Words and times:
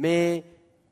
May 0.00 0.44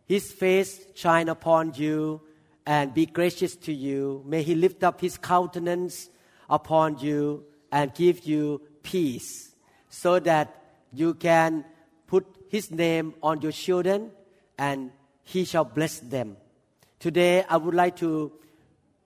His 0.04 0.30
face 0.30 0.84
shine 0.95 1.30
upon 1.30 1.73
you 1.74 2.20
and 2.66 2.92
be 2.92 3.06
gracious 3.06 3.56
to 3.56 3.73
you. 3.73 4.23
May 4.27 4.42
He 4.42 4.55
lift 4.55 4.84
up 4.84 5.00
His 5.00 5.16
countenance 5.16 6.10
upon 6.50 6.98
you 6.98 7.47
and 7.73 7.95
give 7.95 8.27
you 8.27 8.60
peace 8.83 9.55
so 9.88 10.19
that 10.20 10.62
you 10.92 11.14
can 11.14 11.64
put 12.06 12.27
His 12.50 12.70
name 12.70 13.14
on 13.23 13.41
your 13.41 13.52
children 13.52 14.10
and 14.59 14.91
He 15.22 15.47
shall 15.47 15.64
bless 15.64 16.00
them. 16.00 16.36
Today, 17.00 17.45
I 17.48 17.56
would 17.56 17.75
like 17.75 17.97
to 17.97 18.33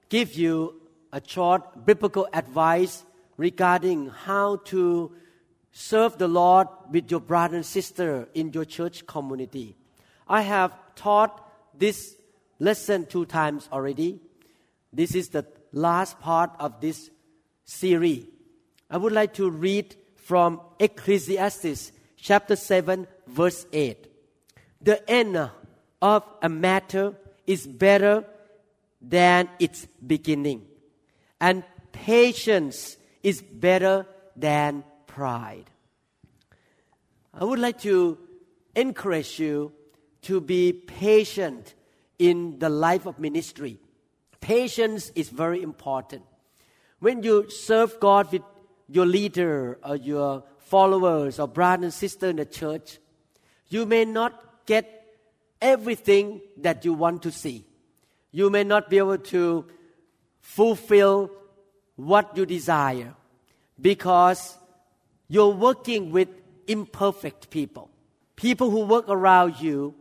give 0.09 0.35
you 0.35 0.81
a 1.13 1.23
short 1.25 1.87
biblical 1.87 2.27
advice 2.33 3.05
regarding 3.37 4.09
how 4.09 4.57
to 4.65 5.13
serve 5.71 6.19
the 6.19 6.27
Lord 6.27 6.67
with 6.91 7.09
your 7.09 7.21
brother 7.21 7.57
and 7.57 7.67
sister 7.67 8.29
in 8.35 8.53
your 8.53 8.65
church 8.65 9.07
community. 9.07 9.77
I 10.33 10.41
have 10.41 10.75
taught 10.95 11.47
this 11.79 12.17
lesson 12.59 13.05
two 13.05 13.27
times 13.27 13.69
already. 13.71 14.19
This 14.91 15.15
is 15.15 15.29
the 15.29 15.45
last 15.73 16.19
part 16.21 16.53
of 16.59 16.81
this 16.81 17.11
series. 17.67 18.25
I 18.91 18.97
would 18.97 19.13
like 19.13 19.35
to 19.35 19.51
read 19.51 19.95
from 20.17 20.63
Ecclesiastes 20.79 21.93
chapter 22.17 22.57
7, 22.57 23.07
verse 23.27 23.67
8. 23.75 24.07
The 24.81 25.11
end 25.11 25.51
of 26.01 26.25
a 26.41 26.49
matter 26.49 27.15
is 27.47 27.67
better 27.67 28.25
than 29.03 29.51
its 29.59 29.87
beginning, 30.07 30.63
and 31.43 31.63
patience 31.93 32.97
is 33.23 33.43
better 33.43 34.07
than 34.35 34.83
pride. 35.07 35.69
I 37.35 37.45
would 37.45 37.59
like 37.59 37.81
to 37.81 38.17
encourage 38.75 39.39
you 39.39 39.73
to 40.23 40.41
be 40.41 40.73
patient 40.73 41.75
in 42.19 42.59
the 42.59 42.69
life 42.69 43.07
of 43.07 43.19
ministry. 43.19 43.79
Patience 44.41 45.11
is 45.15 45.29
very 45.29 45.63
important. 45.63 46.23
When 47.01 47.23
you 47.23 47.51
serve 47.51 47.99
God 48.01 48.31
with 48.33 48.43
your 48.89 49.07
leader 49.07 49.79
or 49.85 49.97
your 49.97 50.45
followers 50.59 51.39
or 51.39 51.49
brother 51.49 51.85
and 51.85 51.95
sister 51.95 52.29
in 52.29 52.37
the 52.37 52.45
church, 52.45 52.99
you 53.69 53.87
may 53.87 54.05
not 54.05 54.67
get 54.67 55.17
everything 55.61 56.41
that 56.59 56.85
you 56.85 56.93
want 56.93 57.23
to 57.23 57.33
see. 57.33 57.65
You 58.31 58.51
may 58.51 58.65
not 58.65 58.89
be 58.89 58.99
able 58.99 59.19
to 59.19 59.67
fulfill 60.41 61.31
what 61.97 62.37
you 62.37 62.47
desire 62.47 63.15
because 63.81 64.57
you're 65.29 65.49
working 65.49 66.11
with 66.11 66.29
imperfect 66.67 67.51
people. 67.51 67.91
People 68.37 68.71
who 68.71 68.81
work 68.81 69.07
around 69.09 69.61
you 69.61 69.95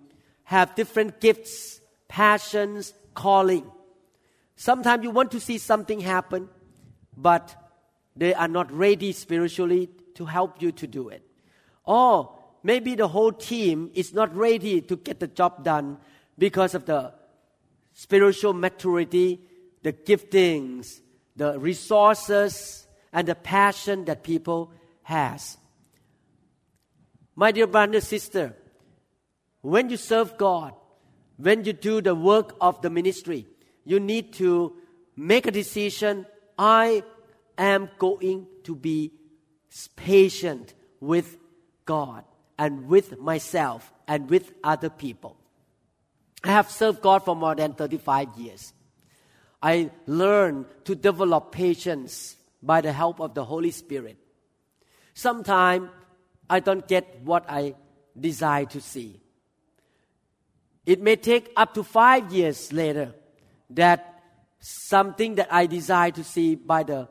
have 0.52 0.76
different 0.76 1.22
gifts, 1.22 1.80
passions, 2.10 2.94
calling. 3.14 3.66
Sometimes 4.58 5.02
you 5.02 5.10
want 5.10 5.32
to 5.32 5.40
see 5.40 5.58
something 5.58 6.02
happen, 6.02 6.50
but 7.16 7.56
they 8.18 8.34
are 8.34 8.50
not 8.50 8.70
ready 8.70 9.14
spiritually 9.14 9.90
to 10.16 10.26
help 10.26 10.62
you 10.62 10.74
to 10.74 10.86
do 10.86 11.08
it. 11.08 11.24
Or 11.86 12.38
maybe 12.64 12.96
the 12.96 13.08
whole 13.08 13.32
team 13.32 13.92
is 13.94 14.14
not 14.14 14.36
ready 14.36 14.82
to 14.82 14.98
get 14.98 15.22
the 15.22 15.28
job 15.28 15.64
done 15.64 16.00
because 16.38 16.76
of 16.76 16.86
the 16.86 17.14
spiritual 17.94 18.52
maturity, 18.52 19.40
the 19.84 19.94
giftings, 19.94 21.00
the 21.38 21.58
resources, 21.60 22.88
and 23.14 23.26
the 23.26 23.36
passion 23.36 24.04
that 24.04 24.22
people 24.22 24.74
has. 25.04 25.58
My 27.38 27.54
dear 27.54 27.68
brother 27.68 27.94
and 27.94 28.04
sister, 28.04 28.58
when 29.62 29.90
you 29.90 29.98
serve 29.98 30.38
God, 30.38 30.74
when 31.38 31.64
you 31.64 31.74
do 31.74 32.02
the 32.02 32.16
work 32.16 32.56
of 32.60 32.82
the 32.82 32.90
ministry, 32.90 33.48
you 33.86 34.00
need 34.00 34.34
to 34.34 34.76
make 35.16 35.48
a 35.48 35.52
decision. 35.52 36.26
I 36.58 37.04
am 37.58 37.90
going 37.98 38.48
to 38.64 38.76
be 38.76 39.12
patient 39.96 40.74
with 41.00 41.38
God 41.86 42.24
and 42.58 42.88
with 42.88 43.20
myself 43.20 43.92
and 44.08 44.30
with 44.30 44.52
other 44.64 44.90
people. 44.90 45.38
I 46.44 46.50
have 46.50 46.70
served 46.70 47.02
God 47.02 47.24
for 47.24 47.36
more 47.36 47.56
than 47.56 47.74
35 47.74 48.30
years. 48.38 48.74
I 49.62 49.92
learned 50.08 50.66
to 50.86 50.96
develop 50.96 51.52
patience 51.52 52.36
by 52.64 52.82
the 52.82 52.92
help 52.92 53.20
of 53.20 53.36
the 53.36 53.46
Holy 53.46 53.72
Spirit. 53.72 54.18
Sometimes 55.14 55.90
I 56.50 56.60
don't 56.60 56.88
get 56.88 57.22
what 57.24 57.46
I 57.48 57.76
desire 58.20 58.66
to 58.66 58.82
see. 58.82 59.22
It 60.86 61.02
may 61.02 61.16
take 61.16 61.52
up 61.56 61.74
to 61.76 61.84
five 61.84 62.32
years 62.34 62.74
later 62.74 63.14
that 63.72 64.24
something 64.60 65.36
that 65.36 65.54
I 65.54 65.66
desire 65.66 66.12
to 66.12 66.24
see 66.24 66.56
by 66.56 66.84
the 66.84 67.08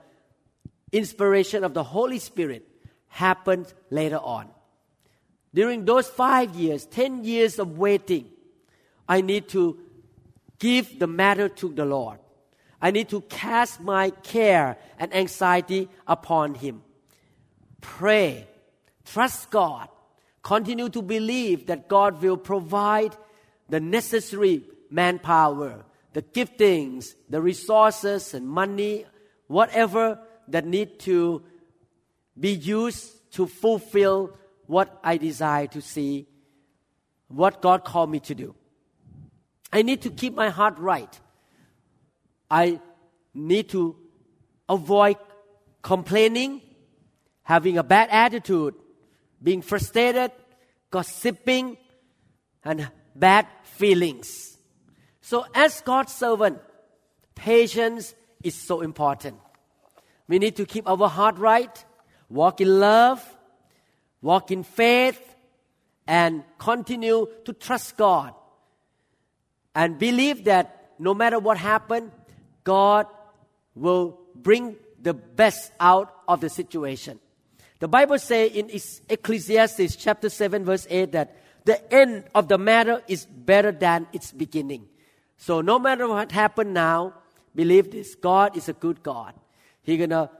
inspiration 0.93 1.65
of 1.65 1.75
the 1.75 1.85
Holy 1.85 2.19
Spirit 2.19 2.67
happens 3.09 3.75
later 3.91 4.19
on. 4.19 4.49
During 5.53 5.85
those 5.85 6.09
five 6.09 6.55
years, 6.55 6.87
ten 6.87 7.25
years 7.25 7.59
of 7.59 7.79
waiting, 7.79 8.27
I 9.09 9.21
need 9.21 9.49
to 9.49 9.79
give 10.59 10.99
the 10.99 11.07
matter 11.07 11.49
to 11.49 11.73
the 11.73 11.85
Lord. 11.85 12.19
I 12.81 12.91
need 12.93 13.09
to 13.11 13.21
cast 13.23 13.81
my 13.81 14.11
care 14.11 14.79
and 14.99 15.15
anxiety 15.15 15.89
upon 16.07 16.55
Him. 16.55 16.83
Pray, 17.81 18.47
trust 19.05 19.51
God, 19.51 19.89
continue 20.43 20.89
to 20.89 21.03
believe 21.03 21.67
that 21.67 21.89
God 21.89 22.23
will 22.23 22.37
provide 22.37 23.17
the 23.71 23.81
necessary 23.81 24.65
manpower, 24.91 25.85
the 26.13 26.23
giftings, 26.23 27.15
the 27.29 27.41
resources 27.41 28.35
and 28.35 28.47
money, 28.47 29.07
whatever 29.47 30.21
that 30.49 30.67
need 30.67 30.99
to 31.01 31.43
be 32.39 32.51
used 32.51 33.33
to 33.33 33.47
fulfill 33.47 34.37
what 34.67 34.99
I 35.03 35.17
desire 35.17 35.67
to 35.69 35.81
see, 35.81 36.27
what 37.29 37.63
God 37.63 37.85
called 37.85 38.11
me 38.11 38.21
to 38.21 38.35
do. 38.35 38.55
I 39.73 39.83
need 39.83 40.03
to 40.03 40.11
keep 40.11 40.35
my 40.35 40.51
heart 40.51 40.79
right. 40.79 41.21
I 42.51 42.81
need 43.33 43.69
to 43.71 43.97
avoid 44.69 45.17
complaining, 45.83 46.61
having 47.43 47.79
a 47.79 47.85
bad 47.85 48.09
attitude, 48.11 48.75
being 49.43 49.63
frustrated, 49.63 50.33
gossiping, 50.91 51.79
and 52.65 52.91
bad 53.21 53.47
feelings. 53.63 54.57
So, 55.21 55.45
as 55.55 55.81
God's 55.83 56.13
servant, 56.13 56.59
patience 57.35 58.15
is 58.43 58.55
so 58.55 58.81
important. 58.81 59.39
We 60.27 60.39
need 60.39 60.57
to 60.57 60.67
keep 60.67 60.89
our 60.89 61.09
heart 61.09 61.39
right, 61.39 61.85
walk 62.29 62.61
in 62.61 62.81
love, 62.81 63.23
walk 64.23 64.51
in 64.51 64.63
faith, 64.63 65.21
and 66.07 66.43
continue 66.59 67.29
to 67.45 67.53
trust 67.53 67.97
God. 67.97 68.35
And 69.75 69.99
believe 69.99 70.45
that 70.45 70.95
no 70.99 71.15
matter 71.15 71.39
what 71.39 71.59
happens, 71.59 72.11
God 72.65 73.07
will 73.75 74.19
bring 74.35 74.77
the 75.01 75.15
best 75.15 75.73
out 75.79 76.15
of 76.27 76.41
the 76.41 76.49
situation. 76.49 77.21
The 77.79 77.89
Bible 77.89 78.19
says 78.19 78.53
in 78.53 78.71
Ecclesiastes 79.09 79.97
chapter 79.97 80.29
7 80.29 80.65
verse 80.65 80.87
8 80.91 81.13
that 81.13 81.37
the 81.65 81.93
end 81.93 82.25
of 82.35 82.49
the 82.49 82.59
matter 82.59 83.03
is 83.09 83.27
better 83.27 83.73
than 83.73 84.07
its 84.13 84.33
beginning. 84.33 84.87
So 85.37 85.61
no 85.61 85.79
matter 85.79 86.09
what 86.09 86.33
happened 86.33 86.75
now, 86.75 87.15
believe 87.55 87.91
this. 87.91 88.15
God 88.15 88.57
is 88.57 88.69
a 88.69 88.73
good 88.73 89.03
God. 89.03 89.35
He's 89.83 89.99
gonna 89.99 90.31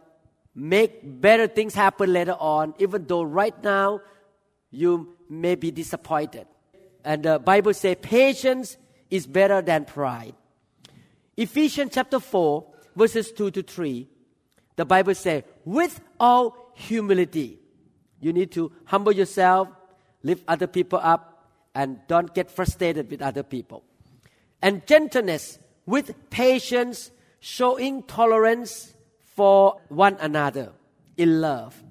make 0.55 1.01
better 1.03 1.47
things 1.47 1.75
happen 1.75 2.13
later 2.13 2.37
on, 2.39 2.75
even 2.79 3.07
though 3.07 3.23
right 3.23 3.55
now 3.63 4.01
you 4.71 5.17
may 5.29 5.55
be 5.55 5.71
disappointed. 5.71 6.47
And 7.05 7.23
the 7.23 7.39
Bible 7.39 7.73
says 7.75 7.97
patience 8.01 8.77
is 9.11 9.27
better 9.27 9.63
than 9.63 9.85
pride. 9.85 10.35
Ephesians 11.37 11.93
chapter 11.95 12.21
4, 12.21 12.67
verses 12.95 13.33
2 13.33 13.51
to 13.53 13.63
3, 13.63 14.07
the 14.77 14.85
Bible 14.85 15.15
says, 15.15 15.43
with 15.65 16.01
all 16.19 16.73
humility, 16.75 17.59
you 18.21 18.33
need 18.33 18.53
to 18.53 18.71
humble 18.85 19.13
yourself, 19.13 19.69
lift 20.23 20.45
other 20.49 20.67
people 20.67 21.01
up, 21.03 21.49
and 21.75 22.01
don't 22.09 22.35
get 22.35 22.51
frustrated 22.51 23.11
with 23.11 23.23
other 23.23 23.43
people. 23.43 23.85
And 24.61 24.87
gentleness 24.87 25.59
with 25.87 26.31
patience, 26.31 27.11
showing 27.41 28.03
tolerance 28.03 28.95
for 29.21 29.81
one 29.89 30.17
another 30.21 30.73
in 31.17 31.41
love. 31.41 31.83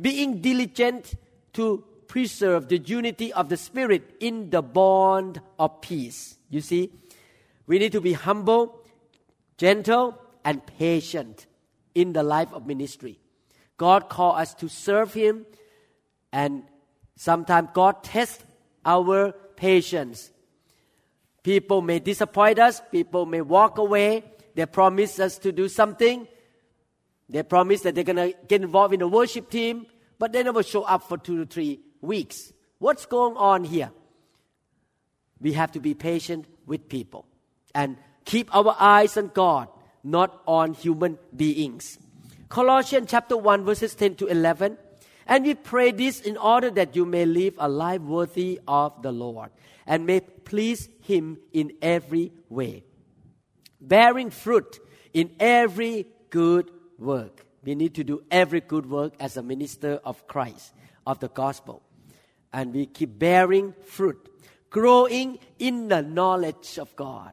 Being 0.00 0.40
diligent 0.40 1.14
to 1.54 1.84
preserve 2.08 2.68
the 2.68 2.78
unity 2.78 3.32
of 3.32 3.48
the 3.48 3.56
Spirit 3.56 4.16
in 4.20 4.50
the 4.50 4.62
bond 4.62 5.40
of 5.58 5.80
peace. 5.80 6.38
You 6.50 6.60
see, 6.60 6.92
we 7.66 7.78
need 7.78 7.92
to 7.92 8.00
be 8.00 8.12
humble, 8.12 8.80
gentle, 9.58 10.18
and 10.44 10.64
patient 10.66 11.46
in 11.94 12.12
the 12.12 12.22
life 12.22 12.52
of 12.52 12.66
ministry. 12.66 13.18
God 13.76 14.08
called 14.08 14.38
us 14.38 14.54
to 14.54 14.68
serve 14.68 15.12
Him, 15.12 15.44
and 16.32 16.62
sometimes 17.16 17.70
God 17.72 18.04
tests 18.04 18.44
our 18.84 19.32
patience. 19.56 20.30
People 21.42 21.82
may 21.82 21.98
disappoint 21.98 22.58
us, 22.58 22.80
people 22.90 23.26
may 23.26 23.40
walk 23.40 23.78
away, 23.78 24.24
they 24.54 24.66
promise 24.66 25.18
us 25.18 25.38
to 25.38 25.52
do 25.52 25.68
something, 25.68 26.26
they 27.28 27.42
promise 27.42 27.82
that 27.82 27.94
they're 27.94 28.04
going 28.04 28.16
to 28.16 28.34
get 28.46 28.62
involved 28.62 28.94
in 28.94 29.00
the 29.00 29.08
worship 29.08 29.50
team, 29.50 29.86
but 30.18 30.32
they 30.32 30.42
never 30.42 30.62
show 30.62 30.82
up 30.82 31.08
for 31.08 31.18
two 31.18 31.38
to 31.38 31.46
three 31.46 31.80
weeks. 32.00 32.52
What's 32.78 33.06
going 33.06 33.36
on 33.36 33.64
here? 33.64 33.90
We 35.40 35.52
have 35.54 35.72
to 35.72 35.80
be 35.80 35.94
patient 35.94 36.46
with 36.66 36.88
people 36.88 37.26
and 37.74 37.96
keep 38.24 38.54
our 38.54 38.74
eyes 38.78 39.16
on 39.16 39.30
God, 39.34 39.68
not 40.02 40.40
on 40.46 40.74
human 40.74 41.18
beings. 41.34 41.98
Colossians 42.48 43.10
chapter 43.10 43.36
1, 43.36 43.64
verses 43.64 43.94
10 43.94 44.16
to 44.16 44.26
11. 44.26 44.78
And 45.26 45.44
we 45.44 45.54
pray 45.54 45.90
this 45.90 46.20
in 46.20 46.36
order 46.36 46.70
that 46.70 46.94
you 46.94 47.04
may 47.04 47.26
live 47.26 47.54
a 47.58 47.68
life 47.68 48.00
worthy 48.00 48.60
of 48.66 49.02
the 49.02 49.12
Lord 49.12 49.50
and 49.86 50.06
may 50.06 50.20
please 50.20 50.88
Him 51.02 51.38
in 51.52 51.72
every 51.82 52.32
way, 52.48 52.84
bearing 53.80 54.30
fruit 54.30 54.80
in 55.12 55.30
every 55.40 56.06
good 56.30 56.70
work. 56.98 57.44
We 57.64 57.74
need 57.74 57.94
to 57.96 58.04
do 58.04 58.22
every 58.30 58.60
good 58.60 58.88
work 58.88 59.14
as 59.18 59.36
a 59.36 59.42
minister 59.42 60.00
of 60.04 60.26
Christ, 60.28 60.72
of 61.06 61.18
the 61.18 61.28
gospel. 61.28 61.82
And 62.52 62.72
we 62.72 62.86
keep 62.86 63.18
bearing 63.18 63.74
fruit, 63.84 64.28
growing 64.70 65.38
in 65.58 65.88
the 65.88 66.02
knowledge 66.02 66.78
of 66.78 66.94
God. 66.94 67.32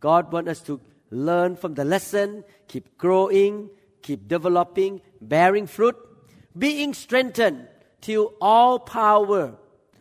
God 0.00 0.32
wants 0.32 0.50
us 0.50 0.60
to 0.62 0.80
learn 1.10 1.56
from 1.56 1.74
the 1.74 1.84
lesson, 1.84 2.44
keep 2.68 2.96
growing, 2.96 3.68
keep 4.00 4.26
developing, 4.26 5.02
bearing 5.20 5.66
fruit, 5.66 5.96
being 6.56 6.94
strengthened 6.94 7.68
till 8.00 8.34
all 8.40 8.78
power, 8.78 9.56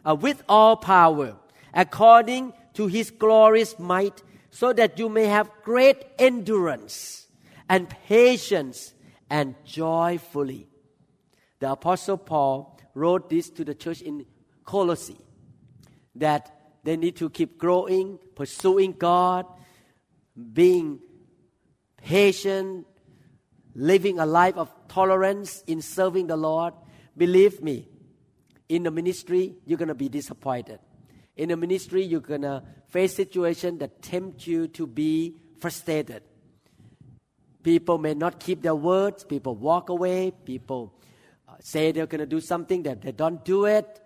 uh, 0.06 0.16
with 0.16 0.44
all 0.48 0.75
power, 0.75 1.36
according 1.74 2.54
to 2.74 2.88
his 2.88 3.12
glorious 3.12 3.78
might, 3.78 4.24
so 4.51 4.74
that 4.74 4.98
you 4.98 5.10
may 5.10 5.25
have 5.25 5.51
great 5.63 6.04
endurance 6.18 7.28
and 7.69 7.90
patience 7.90 8.94
and 9.30 9.56
joyfully. 9.63 10.68
The 11.60 11.72
Apostle 11.72 12.18
Paul 12.18 12.80
wrote 12.94 13.30
this 13.30 13.50
to 13.52 13.63
the 13.63 13.75
church 13.75 14.02
in 14.02 14.25
Colossae 14.63 15.18
that 16.16 16.56
they 16.84 16.98
need 16.98 17.16
to 17.18 17.30
keep 17.30 17.57
growing, 17.57 18.18
pursuing 18.36 18.94
God, 18.94 19.45
being 20.54 21.00
patient, 21.98 22.88
living 23.75 24.19
a 24.19 24.25
life 24.25 24.57
of 24.57 24.69
tolerance 24.90 25.64
in 25.68 25.82
serving 25.82 26.28
the 26.28 26.36
Lord, 26.36 26.74
believe 27.16 27.62
me, 27.62 27.88
in 28.68 28.84
the 28.84 28.92
ministry, 28.92 29.56
you're 29.66 29.78
going 29.78 29.88
to 29.88 29.96
be 29.96 30.10
disappointed. 30.10 30.80
In 31.38 31.50
the 31.50 31.58
ministry, 31.58 32.04
you're 32.04 32.20
going 32.20 32.42
to 32.42 32.64
face 32.88 33.16
situations 33.16 33.80
that 33.80 34.02
tempt 34.02 34.46
you 34.46 34.68
to 34.70 34.86
be 34.86 35.38
frustrated. 35.60 36.24
People 37.64 37.98
may 37.98 38.14
not 38.14 38.40
keep 38.40 38.62
their 38.62 38.76
words. 38.76 39.24
People 39.24 39.56
walk 39.56 39.90
away. 39.90 40.32
People 40.46 40.94
uh, 41.48 41.54
say 41.62 41.92
they're 41.92 42.08
going 42.08 42.20
to 42.20 42.26
do 42.26 42.42
something 42.42 42.84
that 42.84 43.02
they 43.02 43.12
don't 43.12 43.44
do 43.44 43.66
it. 43.66 44.02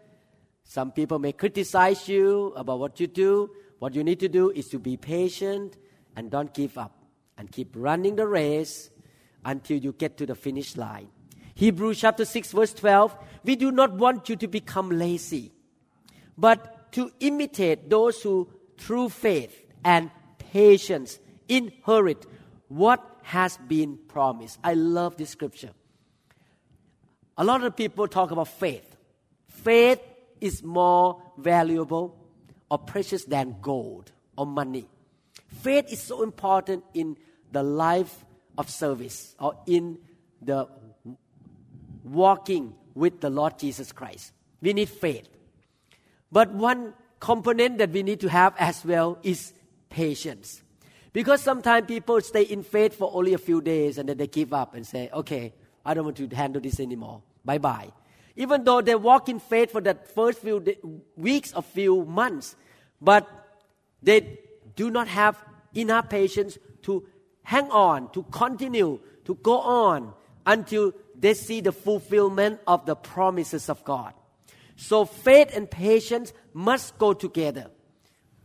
Some 0.63 0.91
people 0.91 1.19
may 1.19 1.33
criticize 1.33 2.07
you 2.07 2.53
about 2.55 2.79
what 2.79 2.99
you 2.99 3.07
do. 3.07 3.51
What 3.79 3.95
you 3.95 4.03
need 4.03 4.19
to 4.21 4.29
do 4.29 4.49
is 4.49 4.69
to 4.69 4.79
be 4.79 4.97
patient 4.97 5.77
and 6.15 6.31
don't 6.31 6.53
give 6.53 6.77
up 6.77 7.03
and 7.37 7.51
keep 7.51 7.73
running 7.75 8.15
the 8.15 8.27
race 8.27 8.89
until 9.45 9.77
you 9.77 9.93
get 9.93 10.17
to 10.17 10.25
the 10.25 10.35
finish 10.35 10.77
line. 10.77 11.07
Hebrews 11.55 11.99
chapter 11.99 12.25
6 12.25 12.51
verse 12.51 12.73
12, 12.73 13.15
we 13.43 13.55
do 13.55 13.71
not 13.71 13.93
want 13.93 14.29
you 14.29 14.35
to 14.37 14.47
become 14.47 14.89
lazy, 14.89 15.51
but 16.37 16.91
to 16.93 17.11
imitate 17.19 17.89
those 17.89 18.21
who 18.21 18.49
through 18.77 19.09
faith 19.09 19.63
and 19.83 20.09
patience 20.37 21.19
inherit 21.47 22.25
what 22.67 23.03
has 23.23 23.57
been 23.57 23.97
promised. 24.07 24.59
I 24.63 24.73
love 24.73 25.17
this 25.17 25.29
scripture. 25.29 25.71
A 27.37 27.43
lot 27.43 27.63
of 27.63 27.75
people 27.75 28.07
talk 28.07 28.31
about 28.31 28.47
faith. 28.47 28.95
Faith 29.47 29.99
is 30.41 30.61
more 30.61 31.21
valuable 31.37 32.17
or 32.69 32.77
precious 32.77 33.25
than 33.25 33.55
gold 33.61 34.11
or 34.37 34.45
money. 34.45 34.87
Faith 35.61 35.91
is 35.91 36.01
so 36.01 36.23
important 36.23 36.83
in 36.93 37.17
the 37.51 37.63
life 37.63 38.25
of 38.57 38.69
service 38.69 39.35
or 39.39 39.57
in 39.65 39.97
the 40.41 40.67
walking 42.03 42.73
with 42.93 43.21
the 43.21 43.29
Lord 43.29 43.57
Jesus 43.57 43.91
Christ. 43.91 44.33
We 44.61 44.73
need 44.73 44.89
faith. 44.89 45.27
But 46.31 46.51
one 46.51 46.93
component 47.19 47.77
that 47.77 47.91
we 47.91 48.03
need 48.03 48.19
to 48.21 48.29
have 48.29 48.53
as 48.59 48.83
well 48.83 49.17
is 49.23 49.53
patience. 49.89 50.61
Because 51.13 51.41
sometimes 51.41 51.87
people 51.87 52.19
stay 52.21 52.41
in 52.41 52.63
faith 52.63 52.95
for 52.95 53.11
only 53.13 53.33
a 53.33 53.37
few 53.37 53.61
days 53.61 53.97
and 53.97 54.09
then 54.09 54.17
they 54.17 54.27
give 54.27 54.51
up 54.51 54.73
and 54.73 54.85
say, 54.85 55.09
okay, 55.13 55.53
I 55.85 55.93
don't 55.93 56.05
want 56.05 56.17
to 56.17 56.27
handle 56.35 56.61
this 56.61 56.79
anymore. 56.79 57.21
Bye 57.45 57.59
bye. 57.59 57.91
Even 58.35 58.63
though 58.63 58.81
they 58.81 58.95
walk 58.95 59.29
in 59.29 59.39
faith 59.39 59.71
for 59.71 59.81
that 59.81 60.07
first 60.07 60.39
few 60.39 60.63
weeks 61.15 61.53
or 61.53 61.61
few 61.61 62.03
months, 62.05 62.55
but 62.99 63.27
they 64.01 64.39
do 64.75 64.89
not 64.89 65.07
have 65.07 65.37
enough 65.75 66.09
patience 66.09 66.57
to 66.81 67.05
hang 67.43 67.69
on, 67.71 68.11
to 68.11 68.23
continue, 68.31 68.99
to 69.25 69.35
go 69.35 69.59
on 69.59 70.13
until 70.45 70.93
they 71.17 71.33
see 71.33 71.61
the 71.61 71.71
fulfillment 71.71 72.59
of 72.67 72.85
the 72.85 72.95
promises 72.95 73.69
of 73.69 73.83
God. 73.83 74.13
So 74.75 75.05
faith 75.05 75.55
and 75.55 75.69
patience 75.69 76.33
must 76.53 76.97
go 76.97 77.13
together. 77.13 77.67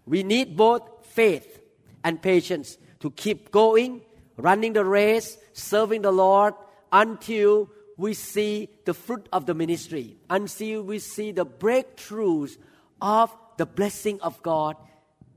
We 0.06 0.22
need 0.22 0.56
both 0.56 1.06
faith 1.06 1.60
and 2.04 2.20
patience 2.20 2.78
to 3.00 3.10
keep 3.10 3.50
going, 3.50 4.02
running 4.36 4.72
the 4.72 4.84
race, 4.84 5.38
serving 5.52 6.02
the 6.02 6.12
Lord 6.12 6.54
until 6.92 7.70
we 7.96 8.14
see 8.14 8.68
the 8.84 8.94
fruit 8.94 9.28
of 9.32 9.46
the 9.46 9.54
ministry, 9.54 10.16
until 10.30 10.82
we 10.82 10.98
see 11.00 11.32
the 11.32 11.44
breakthroughs 11.44 12.56
of 13.02 13.36
the 13.56 13.66
blessing 13.66 14.20
of 14.20 14.40
God 14.42 14.76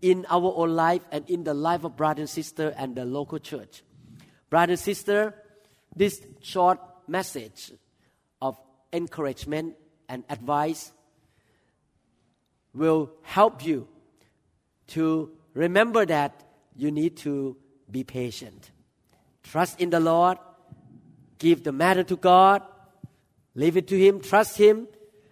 in 0.02 0.26
our 0.30 0.54
own 0.56 0.76
life 0.76 1.02
and 1.12 1.30
in 1.30 1.44
the 1.44 1.54
life 1.54 1.84
of 1.84 1.96
brother 1.96 2.22
and 2.22 2.30
sister 2.30 2.74
and 2.78 2.96
the 2.96 3.06
local 3.06 3.40
church. 3.40 3.84
Brother 4.50 4.74
and 4.74 4.80
sister, 4.80 5.36
this 5.96 6.22
short 6.42 6.80
message 7.08 7.72
of 8.42 8.58
encouragement 8.92 9.76
and 10.10 10.24
advice 10.30 10.92
will 12.74 13.12
help 13.24 13.66
you 13.66 13.88
to 14.88 15.32
remember 15.54 16.06
that 16.06 16.44
you 16.76 16.92
need 16.92 17.18
to 17.18 17.58
be 17.90 18.04
patient. 18.04 18.72
Trust 19.44 19.80
in 19.80 19.90
the 19.90 20.00
Lord, 20.00 20.38
give 21.38 21.64
the 21.64 21.72
matter 21.72 22.04
to 22.04 22.16
God, 22.16 22.62
leave 23.56 23.78
it 23.78 23.88
to 23.88 23.98
Him, 23.98 24.22
trust 24.22 24.58
Him, 24.58 24.88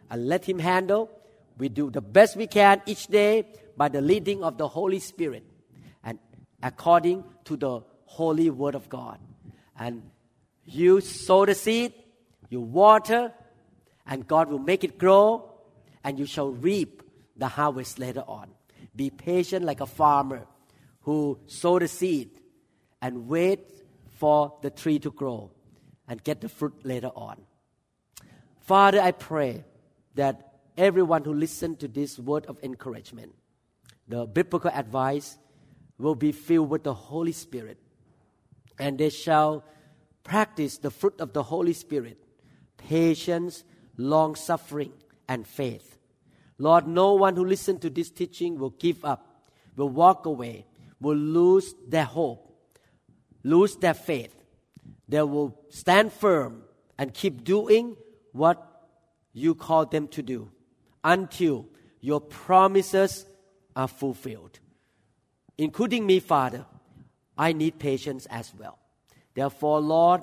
and 0.10 0.28
let 0.28 0.46
Him 0.46 0.60
handle. 0.60 1.10
We 1.58 1.70
do 1.70 1.90
the 1.90 2.02
best 2.02 2.36
we 2.36 2.48
can 2.48 2.82
each 2.86 3.08
day 3.08 3.46
by 3.80 3.88
the 3.88 4.02
leading 4.02 4.44
of 4.44 4.58
the 4.58 4.68
Holy 4.68 5.00
Spirit 5.00 5.46
and 6.04 6.20
according 6.62 7.24
to 7.46 7.56
the 7.56 7.80
holy 8.04 8.50
word 8.50 8.76
of 8.76 8.90
God. 8.90 9.18
And 9.80 10.04
you 10.66 11.00
sow 11.00 11.46
the 11.46 11.56
seed, 11.56 11.94
you 12.50 12.60
water, 12.60 13.32
and 14.06 14.28
God 14.28 14.50
will 14.50 14.60
make 14.60 14.84
it 14.84 14.98
grow, 14.98 15.50
and 16.04 16.20
you 16.20 16.26
shall 16.26 16.50
reap 16.50 17.04
the 17.38 17.48
harvest 17.48 18.00
later 18.00 18.26
on. 18.28 18.50
Be 18.98 19.10
patient 19.10 19.64
like 19.64 19.80
a 19.80 19.86
farmer 19.86 20.46
who 21.04 21.40
sow 21.48 21.80
the 21.80 21.88
seed 21.88 22.32
and 23.02 23.30
wait 23.30 23.62
for 24.18 24.58
the 24.62 24.70
tree 24.70 25.00
to 25.00 25.10
grow 25.10 25.52
and 26.06 26.22
get 26.22 26.42
the 26.42 26.50
fruit 26.50 26.74
later 26.84 27.12
on. 27.16 27.38
Father, 28.60 29.00
I 29.00 29.12
pray 29.12 29.64
that 30.16 30.60
everyone 30.78 31.24
who 31.24 31.34
listened 31.34 31.80
to 31.80 31.88
this 31.88 32.20
word 32.20 32.46
of 32.48 32.60
encouragement 32.62 33.36
the 34.10 34.26
biblical 34.26 34.72
advice 34.74 35.38
will 35.98 36.16
be 36.16 36.32
filled 36.32 36.70
with 36.70 36.84
the 36.84 36.94
Holy 36.94 37.32
Spirit, 37.32 37.78
and 38.80 38.98
they 38.98 39.10
shall 39.10 39.64
practice 40.24 40.78
the 40.78 40.92
fruit 40.92 41.22
of 41.22 41.34
the 41.34 41.44
Holy 41.44 41.74
Spirit 41.74 42.18
patience, 42.78 43.64
long 43.98 44.36
suffering, 44.36 44.92
and 45.28 45.46
faith. 45.46 45.98
Lord, 46.58 46.88
no 46.88 47.14
one 47.14 47.36
who 47.36 47.46
listens 47.46 47.82
to 47.82 47.90
this 47.90 48.10
teaching 48.10 48.58
will 48.58 48.72
give 48.72 49.06
up, 49.06 49.44
will 49.76 49.90
walk 49.90 50.26
away, 50.26 50.66
will 51.00 51.18
lose 51.18 51.76
their 51.88 52.06
hope, 52.06 52.52
lose 53.44 53.76
their 53.76 53.94
faith. 53.94 54.36
They 55.08 55.22
will 55.22 55.60
stand 55.70 56.14
firm 56.14 56.64
and 56.98 57.14
keep 57.14 57.44
doing 57.44 57.96
what 58.32 58.66
you 59.34 59.56
call 59.56 59.86
them 59.86 60.08
to 60.10 60.24
do 60.24 60.52
until 61.04 61.68
your 62.02 62.22
promises 62.22 63.26
are 63.76 63.88
fulfilled. 63.88 64.60
Including 65.58 66.06
me, 66.06 66.20
Father, 66.20 66.66
I 67.38 67.54
need 67.54 67.80
patience 67.80 68.26
as 68.28 68.54
well. 68.58 68.78
Therefore, 69.34 69.80
Lord, 69.80 70.22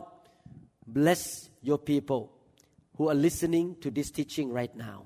bless 0.86 1.48
your 1.62 1.78
people 1.78 2.32
who 2.96 3.08
are 3.08 3.14
listening 3.14 3.76
to 3.80 3.90
this 3.90 4.10
teaching 4.10 4.52
right 4.52 4.74
now 4.74 5.04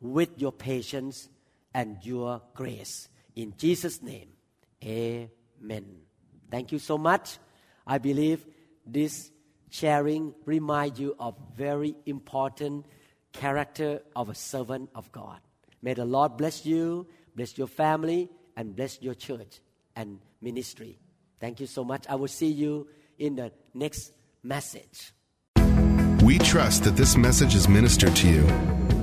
with 0.00 0.30
your 0.40 0.52
patience 0.52 1.28
and 1.74 1.98
your 2.02 2.42
grace. 2.54 3.08
In 3.36 3.54
Jesus' 3.56 4.02
name, 4.02 4.28
amen. 4.84 5.86
Thank 6.50 6.72
you 6.72 6.78
so 6.78 6.98
much. 6.98 7.38
I 7.86 7.98
believe 7.98 8.44
this 8.86 9.30
sharing 9.70 10.34
remind 10.44 10.98
you 10.98 11.14
of 11.18 11.36
very 11.56 11.94
important 12.06 12.86
character 13.32 14.02
of 14.16 14.28
a 14.28 14.34
servant 14.34 14.90
of 14.94 15.10
God. 15.12 15.40
May 15.82 15.94
the 15.94 16.04
Lord 16.04 16.36
bless 16.36 16.66
you, 16.66 17.06
bless 17.34 17.56
your 17.56 17.66
family, 17.66 18.28
and 18.56 18.76
bless 18.76 19.00
your 19.00 19.14
church 19.14 19.60
and 19.96 20.18
ministry. 20.40 20.98
Thank 21.40 21.60
you 21.60 21.66
so 21.66 21.84
much. 21.84 22.06
I 22.08 22.14
will 22.14 22.28
see 22.28 22.48
you 22.48 22.88
in 23.18 23.36
the 23.36 23.52
next 23.74 24.12
message. 24.42 25.12
We 26.22 26.38
trust 26.38 26.84
that 26.84 26.96
this 26.96 27.16
message 27.16 27.54
is 27.54 27.68
ministered 27.68 28.16
to 28.16 28.28
you. 28.28 28.46